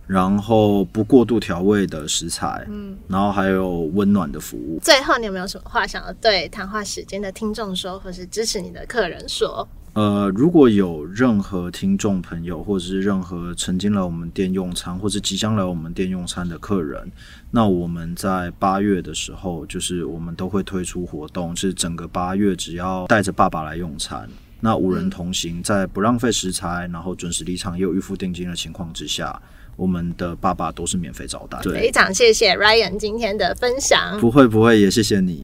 [0.07, 4.78] 然后不过度调味的食材，嗯，然后还有温暖的服务。
[4.82, 9.68] 最后，你有没有什么话想要对谈话时间的听众说，或是支持你的客人说？
[9.94, 17.11] 呃，如果有任何听众朋友，或者是任何曾经来我们店用餐，或是即将来我们店用餐的客人，
[17.50, 24.28] 那我们在八月的时候，就是我们都会推出活动，是整个八月只要带着爸爸来用餐，
[24.61, 29.40] 那五人同行，在不浪费食材，然后准时离场，也有预付定金的情况之下，
[29.76, 31.58] 我们的爸爸都是免费招待。
[31.62, 34.18] 非，常谢谢 Ryan 今天的分享。
[34.20, 35.42] 不会不会，也谢谢你。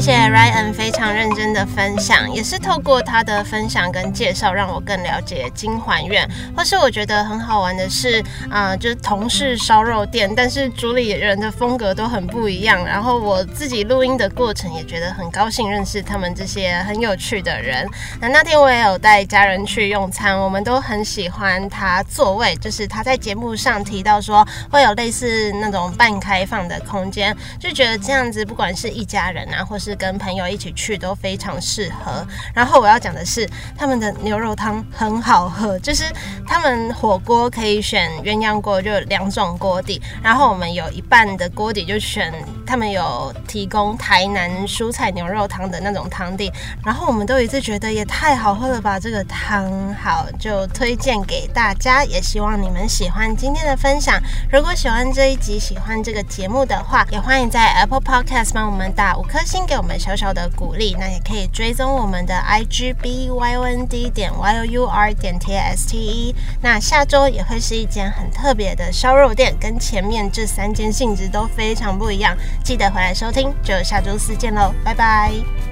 [0.00, 6.24] 谢谢 Ryan 非常认真的分享，也是透过他的分享跟介绍，让我更了解金环苑。
[6.56, 12.84] 或是我觉得很好玩的是，啊，就是同是烧肉店，但是主理人的风格都很不一样。
[12.86, 17.84] 然后我自己录音的过程也觉得很高兴，认识他们这些很有趣的人。
[18.20, 32.26] 那那天我也有带家人去用餐，我们都很喜欢他座位，就是他在节目上提到说会有类似那种半开放的空间，就觉得这样子不管是一家人啊，或是是跟朋友一起去都非常适合。
[32.52, 36.04] 然后我要讲的是，他们的牛肉汤很好喝，就是
[36.46, 40.00] 他们火锅可以选鸳鸯锅，就两种锅底。
[40.22, 42.32] 然后我们有一半的锅底就选
[42.66, 46.52] 他们有提供台南蔬菜牛肉汤的那种汤底。
[46.84, 54.20] 然后我们都一直觉得也太好喝了吧，这个汤好就推荐给大家，也希望你们喜欢今天的分享。
[54.52, 60.94] 如果喜欢这一集，喜欢这个节目的话，也欢迎在 Apple Podcast 帮我们打五颗星，给我们小小的鼓励。
[60.98, 65.96] 那也可以追踪我们的 I G B Y N D 点 Y O U R 点 T S T
[65.96, 66.34] E。
[66.60, 72.36] 那下周也会是一间很特别的烧肉店，跟前面这三间性质都非常不一样。
[72.62, 75.67] 记得回来收听，就下周四见喽，拜拜。